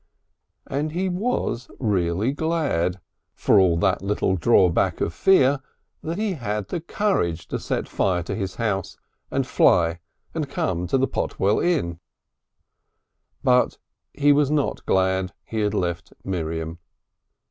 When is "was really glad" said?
1.09-2.99